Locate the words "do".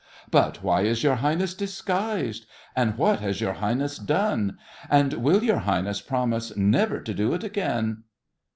7.13-7.35